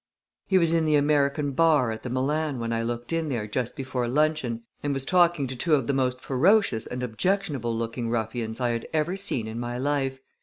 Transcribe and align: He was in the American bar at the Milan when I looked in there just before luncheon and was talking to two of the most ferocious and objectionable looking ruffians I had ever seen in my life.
He 0.47 0.57
was 0.57 0.73
in 0.73 0.85
the 0.85 0.95
American 0.95 1.51
bar 1.51 1.91
at 1.91 2.01
the 2.01 2.09
Milan 2.09 2.57
when 2.57 2.73
I 2.73 2.81
looked 2.81 3.13
in 3.13 3.29
there 3.29 3.45
just 3.45 3.75
before 3.75 4.07
luncheon 4.07 4.63
and 4.81 4.95
was 4.95 5.05
talking 5.05 5.45
to 5.45 5.55
two 5.55 5.75
of 5.75 5.85
the 5.85 5.93
most 5.93 6.19
ferocious 6.19 6.87
and 6.87 7.03
objectionable 7.03 7.77
looking 7.77 8.09
ruffians 8.09 8.59
I 8.59 8.69
had 8.71 8.87
ever 8.93 9.15
seen 9.15 9.45
in 9.47 9.59
my 9.59 9.77
life. 9.77 10.19